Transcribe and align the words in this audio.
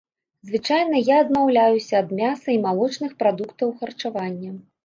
Звычайна 0.51 1.01
я 1.09 1.19
адмаўляюся 1.25 1.95
ад 2.03 2.09
мяса 2.21 2.49
і 2.57 2.57
малочных 2.65 3.15
прадуктаў 3.21 3.79
харчавання. 3.83 4.51